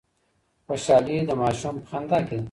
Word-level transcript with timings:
خوشحالي 0.67 1.17
د 1.29 1.31
ماشوم 1.41 1.75
په 1.81 1.85
خندا 1.89 2.19
کي 2.27 2.35
ده. 2.37 2.39